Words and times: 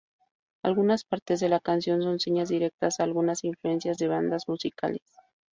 Algunas 0.63 1.03
partes 1.03 1.39
de 1.41 1.47
la 1.49 1.59
canción 1.59 2.01
son 2.01 2.19
señas 2.19 2.49
directas 2.49 2.99
a 2.99 3.03
algunas 3.03 3.43
influencias 3.43 3.99
de 3.99 4.07
bandas 4.07 4.47
musicales. 4.49 5.03